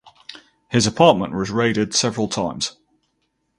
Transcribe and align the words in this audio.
His 0.69 0.87
apartment 0.87 1.35
was 1.35 1.51
raided 1.51 1.93
several 1.93 2.27
times. 2.27 2.75